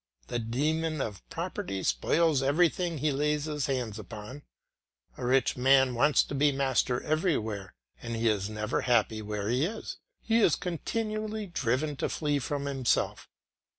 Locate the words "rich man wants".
5.23-6.23